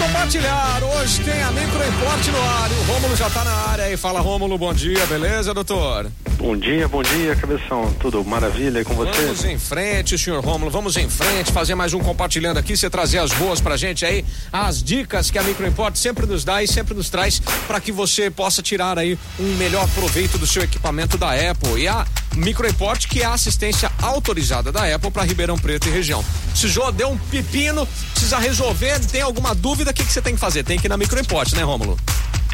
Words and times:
compartilhar. 0.00 0.82
Hoje 0.82 1.22
tem 1.22 1.42
a 1.42 1.50
Microimporte 1.52 2.30
no 2.30 2.42
ar. 2.42 2.70
E 2.70 2.74
o 2.74 2.92
Rômulo 2.92 3.14
já 3.14 3.28
tá 3.28 3.44
na 3.44 3.52
área 3.52 3.84
aí. 3.84 3.96
Fala, 3.96 4.20
Rômulo, 4.20 4.56
bom 4.56 4.72
dia, 4.72 5.04
beleza, 5.06 5.52
doutor? 5.52 6.10
Bom 6.40 6.56
dia, 6.56 6.88
bom 6.88 7.02
dia, 7.02 7.36
cabeção. 7.36 7.92
Tudo 8.00 8.24
maravilha 8.24 8.82
com 8.82 8.94
você? 8.94 9.12
Vamos 9.12 9.44
em 9.44 9.58
frente, 9.58 10.16
senhor 10.16 10.42
Rômulo, 10.42 10.70
vamos 10.70 10.96
em 10.96 11.06
frente, 11.06 11.52
fazer 11.52 11.74
mais 11.74 11.92
um 11.92 11.98
compartilhando 11.98 12.56
aqui, 12.56 12.74
você 12.74 12.88
trazer 12.88 13.18
as 13.18 13.30
boas 13.32 13.60
pra 13.60 13.76
gente 13.76 14.06
aí, 14.06 14.24
as 14.50 14.82
dicas 14.82 15.30
que 15.30 15.38
a 15.38 15.42
Microimport 15.42 15.94
sempre 15.96 16.24
nos 16.24 16.42
dá 16.42 16.62
e 16.62 16.66
sempre 16.66 16.94
nos 16.94 17.10
traz 17.10 17.40
para 17.66 17.78
que 17.78 17.92
você 17.92 18.30
possa 18.30 18.62
tirar 18.62 18.98
aí 18.98 19.18
um 19.38 19.54
melhor 19.56 19.86
proveito 19.90 20.38
do 20.38 20.46
seu 20.46 20.62
equipamento 20.62 21.18
da 21.18 21.28
Apple. 21.28 21.82
E 21.82 21.86
a 21.86 22.06
Microimport, 22.34 23.06
que 23.06 23.20
é 23.20 23.26
a 23.26 23.34
assistência 23.34 23.92
autorizada 24.00 24.72
da 24.72 24.94
Apple 24.94 25.10
para 25.10 25.24
Ribeirão 25.24 25.58
Preto 25.58 25.88
e 25.88 25.90
região. 25.90 26.24
Precisou, 26.52 26.90
deu 26.90 27.10
um 27.10 27.18
pepino, 27.18 27.86
precisa 28.14 28.38
resolver, 28.38 28.98
tem 29.00 29.20
alguma 29.20 29.54
dúvida, 29.54 29.90
o 29.90 29.94
que, 29.94 30.02
que 30.02 30.12
você 30.12 30.22
tem 30.22 30.32
que 30.32 30.40
fazer? 30.40 30.64
Tem 30.64 30.78
que 30.78 30.86
ir 30.86 30.88
na 30.88 30.96
Microimport, 30.96 31.52
né, 31.52 31.62
Rômulo? 31.62 31.98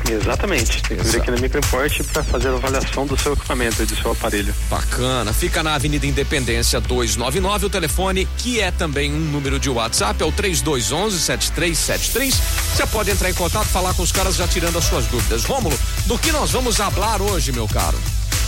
Exatamente. 0.09 0.83
Tem 0.83 0.97
que 0.97 1.03
vir 1.05 1.21
aqui 1.21 1.31
na 1.31 1.37
Microimport 1.39 2.01
para 2.13 2.23
fazer 2.23 2.49
a 2.49 2.53
avaliação 2.53 3.07
do 3.07 3.17
seu 3.19 3.33
equipamento 3.33 3.83
e 3.83 3.87
do 3.87 3.97
seu 3.97 4.13
aparelho. 4.13 4.55
Bacana. 4.71 5.33
Fica 5.33 5.63
na 5.63 5.75
Avenida 5.75 6.07
Independência 6.07 6.81
299, 6.81 7.67
o 7.67 7.71
telefone 7.71 8.27
que 8.39 8.61
é 8.61 8.71
também 8.71 9.13
um 9.13 9.19
número 9.19 9.59
de 9.59 9.69
WhatsApp 9.71 10.23
é 10.23 10.27
o 10.27 10.33
3211 10.33 11.19
7373. 11.21 12.35
Você 12.75 12.87
pode 12.87 13.11
entrar 13.11 13.31
em 13.31 13.35
contato, 13.35 13.67
falar 13.67 13.95
com 13.95 14.03
os 14.03 14.13
caras 14.13 14.37
já 14.37 14.47
tirando 14.47 14.77
as 14.79 14.85
suas 14.85 15.07
dúvidas. 15.07 15.45
Rômulo, 15.45 15.77
do 16.07 16.19
que 16.19 16.31
nós 16.33 16.51
vamos 16.51 16.77
falar 16.77 17.21
hoje, 17.21 17.53
meu 17.53 17.67
caro? 17.69 17.99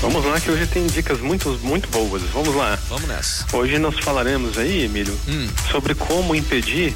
Vamos 0.01 0.25
lá 0.25 0.39
que 0.41 0.49
hoje 0.49 0.65
tem 0.69 0.87
dicas 0.87 1.19
muito, 1.21 1.59
muito 1.63 1.89
boas. 1.89 2.23
Vamos 2.33 2.55
lá. 2.55 2.79
Vamos 2.89 3.09
nessa. 3.09 3.45
Hoje 3.53 3.79
nós 3.81 3.99
falaremos 3.99 4.57
aí, 4.57 4.85
Emílio, 4.85 5.19
Hum. 5.27 5.49
sobre 5.73 5.93
como 5.95 6.37
impedir 6.37 6.95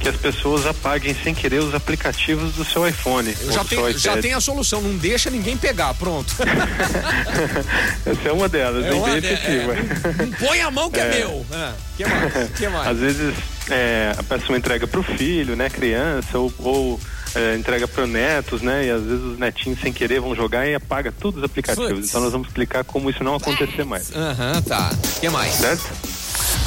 que 0.00 0.08
as 0.08 0.16
pessoas 0.16 0.66
apaguem 0.66 1.14
sem 1.22 1.34
querer 1.34 1.60
os 1.60 1.74
aplicativos 1.74 2.52
do 2.54 2.64
seu 2.64 2.86
iPhone. 2.86 3.34
Já 3.50 3.64
seu 3.64 3.98
já 3.98 4.16
tenho 4.18 4.36
a 4.36 4.40
solução, 4.40 4.80
não 4.80 4.96
deixa 4.96 5.30
ninguém 5.30 5.56
pegar, 5.56 5.94
pronto. 5.94 6.34
Essa 8.04 8.28
é 8.28 8.32
uma 8.32 8.48
delas, 8.48 8.84
É 8.84 8.90
bem, 8.90 8.98
uma 8.98 9.20
de- 9.20 9.26
é, 9.26 10.16
não 10.18 10.32
põe 10.32 10.60
a 10.60 10.70
mão 10.70 10.90
que 10.90 11.00
é, 11.00 11.18
meu. 11.18 11.44
É. 11.52 11.72
Que 11.96 12.04
mais? 12.06 12.50
Que 12.56 12.68
mais? 12.68 12.88
Às 12.88 12.98
vezes 12.98 13.34
é, 13.70 14.12
a 14.16 14.22
pessoa 14.22 14.56
entrega 14.58 14.86
para 14.86 15.00
o 15.00 15.02
filho, 15.02 15.56
né, 15.56 15.68
criança, 15.70 16.38
ou, 16.38 16.52
ou 16.58 17.00
é, 17.34 17.56
entrega 17.56 17.88
para 17.88 18.06
netos, 18.06 18.62
né, 18.62 18.86
e 18.86 18.90
às 18.90 19.02
vezes 19.02 19.22
os 19.24 19.38
netinhos 19.38 19.80
sem 19.80 19.92
querer 19.92 20.20
vão 20.20 20.34
jogar 20.34 20.66
e 20.66 20.74
apaga 20.74 21.10
todos 21.12 21.38
os 21.38 21.44
aplicativos. 21.44 21.90
Putz. 21.92 22.08
Então 22.08 22.20
nós 22.20 22.32
vamos 22.32 22.48
explicar 22.48 22.84
como 22.84 23.10
isso 23.10 23.22
não 23.24 23.34
acontecer 23.34 23.84
mais, 23.84 24.14
Aham, 24.14 24.62
tá. 24.62 24.90
Que 25.20 25.28
mais? 25.28 25.54
certo? 25.54 25.84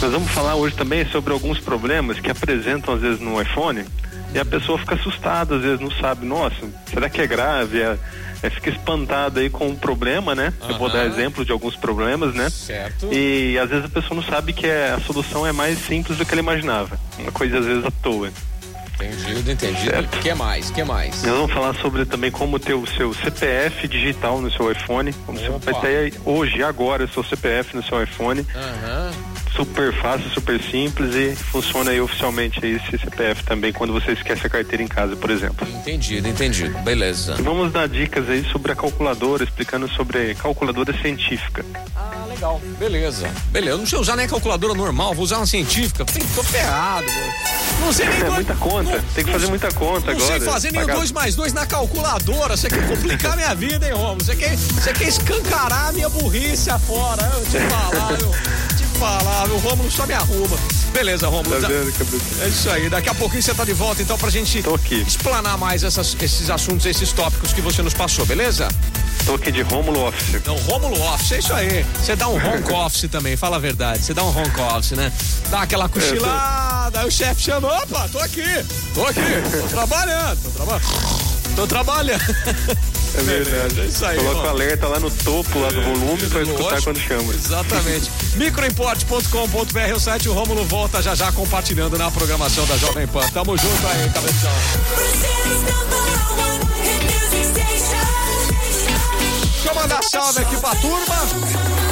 Nós 0.01 0.13
vamos 0.13 0.31
falar 0.31 0.55
hoje 0.55 0.75
também 0.75 1.05
sobre 1.11 1.33
alguns 1.33 1.59
problemas 1.59 2.19
que 2.19 2.31
apresentam 2.31 2.93
às 2.93 3.01
vezes 3.01 3.19
no 3.19 3.39
iPhone 3.41 3.85
e 4.33 4.39
a 4.39 4.45
pessoa 4.45 4.77
fica 4.77 4.95
assustada, 4.95 5.55
às 5.55 5.61
vezes 5.61 5.79
não 5.81 5.91
sabe, 5.91 6.25
nossa, 6.25 6.55
será 6.89 7.09
que 7.09 7.19
é 7.19 7.27
grave? 7.27 7.81
É, 7.81 7.97
é, 8.41 8.49
fica 8.49 8.69
espantada 8.69 9.41
aí 9.41 9.49
com 9.49 9.69
o 9.69 9.75
problema, 9.75 10.33
né? 10.33 10.53
Eu 10.69 10.77
vou 10.77 10.89
dar 10.89 11.05
exemplo 11.05 11.43
de 11.43 11.51
alguns 11.51 11.75
problemas, 11.75 12.33
né? 12.33 12.49
Certo. 12.49 13.09
E 13.11 13.59
às 13.59 13.69
vezes 13.69 13.85
a 13.85 13.89
pessoa 13.89 14.15
não 14.15 14.23
sabe 14.23 14.53
que 14.53 14.65
é, 14.65 14.91
a 14.91 14.99
solução 15.01 15.45
é 15.45 15.51
mais 15.51 15.77
simples 15.79 16.17
do 16.17 16.25
que 16.25 16.31
ela 16.31 16.41
imaginava. 16.41 16.97
Uma 17.17 17.31
coisa 17.33 17.59
às 17.59 17.65
vezes 17.65 17.83
à 17.83 17.91
toa. 17.91 18.31
Entendido, 18.95 19.51
entendido. 19.51 19.91
Certo. 19.91 20.19
Que 20.19 20.33
mais? 20.33 20.69
Que 20.71 20.83
mais? 20.83 21.23
Nós 21.23 21.35
vamos 21.35 21.53
falar 21.53 21.73
sobre 21.75 22.05
também 22.05 22.31
como 22.31 22.59
ter 22.59 22.73
o 22.73 22.85
seu 22.85 23.13
CPF 23.13 23.87
digital 23.87 24.41
no 24.41 24.51
seu 24.51 24.71
iPhone. 24.71 25.11
Como 25.25 25.37
você 25.37 25.49
Opa. 25.49 25.71
vai 25.71 25.81
ter 25.81 26.13
hoje, 26.25 26.63
agora, 26.63 27.05
o 27.05 27.07
seu 27.09 27.23
CPF 27.23 27.75
no 27.75 27.83
seu 27.83 28.01
iPhone. 28.01 28.45
Aham. 28.55 29.11
Super 29.59 29.93
fácil, 30.01 30.29
super 30.29 30.61
simples 30.63 31.13
e 31.15 31.35
funciona 31.35 31.91
aí 31.91 31.99
oficialmente 31.99 32.63
aí 32.63 32.75
esse 32.77 32.97
CPF 32.97 33.43
também 33.43 33.73
quando 33.73 33.91
você 33.91 34.13
esquece 34.13 34.47
a 34.47 34.49
carteira 34.49 34.81
em 34.81 34.87
casa, 34.87 35.17
por 35.17 35.29
exemplo. 35.29 35.67
Entendido, 35.67 36.29
entendido. 36.29 36.77
Beleza. 36.79 37.35
E 37.37 37.41
vamos 37.41 37.69
dar 37.73 37.89
dicas 37.89 38.29
aí 38.29 38.45
sobre 38.53 38.71
a 38.71 38.75
calculadora, 38.75 39.43
explicando 39.43 39.89
sobre 39.89 40.33
calculadora 40.35 40.93
científica. 41.01 41.65
Ah, 41.93 42.25
legal. 42.29 42.61
Beleza. 42.79 43.29
Beleza. 43.51 43.73
Eu 43.73 43.77
não 43.79 43.85
sei 43.85 43.99
usar 43.99 44.15
nem 44.15 44.29
calculadora 44.29 44.73
normal, 44.73 45.13
vou 45.13 45.25
usar 45.25 45.35
uma 45.37 45.45
científica. 45.45 46.05
Tem 46.05 46.23
tô 46.27 46.41
ferrado, 46.41 47.05
mano. 47.05 47.33
Não 47.81 47.91
sei 47.93 48.05
nem 48.07 48.15
É 48.15 48.19
dois- 48.21 48.33
muita 48.35 48.55
conta, 48.55 48.91
não- 48.97 49.03
tem 49.13 49.25
que 49.25 49.31
fazer 49.31 49.47
muita 49.47 49.71
conta 49.73 50.05
não 50.13 50.13
agora. 50.23 50.39
sei 50.39 50.49
fazer 50.49 50.71
nem 50.71 50.81
o 50.81 50.85
Pagar- 50.85 50.97
2 50.99 51.11
mais 51.11 51.35
2 51.35 51.51
na 51.51 51.65
calculadora. 51.65 52.55
Você 52.55 52.69
quer 52.69 52.87
complicar 52.87 53.35
minha 53.35 53.53
vida, 53.55 53.85
hein, 53.87 53.93
Romulo? 53.93 54.23
Você 54.23 54.35
quer, 54.37 54.55
você 54.55 54.93
quer 54.93 55.07
escancarar 55.09 55.89
a 55.89 55.91
minha 55.91 56.07
burrice 56.07 56.69
afora. 56.69 57.23
Eu 57.33 57.43
te 57.45 57.59
falar, 57.69 58.17
eu 58.21 58.31
falar. 58.99 59.49
O 59.49 59.57
Romulo 59.57 59.89
só 59.89 60.05
me 60.05 60.13
arruma. 60.13 60.57
Beleza, 60.91 61.27
Romulo. 61.27 61.59
Tá 61.61 61.67
vendo? 61.67 61.91
É 62.43 62.47
isso 62.47 62.69
aí. 62.69 62.89
Daqui 62.89 63.09
a 63.09 63.15
pouquinho 63.15 63.41
você 63.41 63.53
tá 63.53 63.63
de 63.63 63.73
volta, 63.73 64.01
então, 64.01 64.17
pra 64.17 64.29
gente 64.29 64.63
explanar 65.07 65.57
mais 65.57 65.83
essas- 65.83 66.15
esses 66.21 66.49
assuntos, 66.49 66.85
esses 66.85 67.11
tópicos 67.11 67.53
que 67.53 67.61
você 67.61 67.81
nos 67.81 67.93
passou, 67.93 68.25
beleza? 68.25 68.67
Tô 69.25 69.35
aqui 69.35 69.51
de 69.51 69.61
Rômulo 69.61 70.07
Office. 70.07 70.41
Não, 70.45 70.55
Rômulo 70.57 70.99
Office, 71.13 71.31
é 71.33 71.39
isso 71.39 71.53
aí. 71.53 71.85
Você 72.01 72.15
dá 72.15 72.27
um 72.27 72.37
ronco 72.39 72.73
office 72.73 73.09
também, 73.09 73.35
fala 73.37 73.57
a 73.57 73.59
verdade. 73.59 74.03
Você 74.03 74.13
dá 74.13 74.23
um 74.23 74.31
ronco 74.31 74.61
office, 74.61 74.91
né? 74.91 75.11
Dá 75.49 75.61
aquela 75.61 75.87
cochilada, 75.87 77.01
aí 77.01 77.07
o 77.07 77.11
chefe 77.11 77.41
chama, 77.43 77.67
opa, 77.83 78.07
tô 78.11 78.19
aqui, 78.19 78.43
tô 78.93 79.05
aqui, 79.05 79.21
tô 79.61 79.67
trabalhando, 79.67 80.41
tô 80.43 80.49
trabalhando. 80.49 81.28
Tô 81.55 81.67
trabalhando. 81.67 82.21
É 83.15 83.21
verdade. 83.21 83.81
É 83.81 83.85
isso 83.85 84.05
aí, 84.05 84.17
Coloca 84.17 84.47
o 84.47 84.49
alerta 84.49 84.87
lá 84.87 84.99
no 84.99 85.09
topo 85.09 85.59
lá 85.59 85.69
do 85.69 85.81
volume 85.81 86.27
pra 86.27 86.41
escutar 86.43 86.63
Lógico. 86.63 86.83
quando 86.83 86.99
chama. 86.99 87.33
Exatamente. 87.33 88.11
Microimporte.com.br, 88.37 89.93
o 89.95 89.99
site, 89.99 90.29
o 90.29 90.33
Rômulo 90.33 90.63
volta 90.65 91.01
já 91.01 91.15
já 91.15 91.31
compartilhando 91.31 91.97
na 91.97 92.11
programação 92.11 92.65
da 92.67 92.77
Jovem 92.77 93.07
Pan. 93.07 93.27
Tamo 93.29 93.57
junto 93.57 93.87
aí, 93.87 94.09
cabeção. 94.09 94.51
Deixa 99.53 99.69
eu 99.69 99.75
mandar 99.75 100.03
salve 100.03 100.41
aqui 100.41 100.57
pra 100.57 100.75
turma. 100.75 101.88